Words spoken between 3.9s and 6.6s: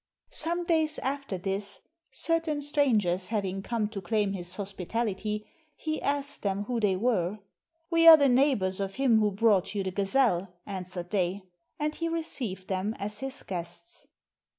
claim his hospitality, he asked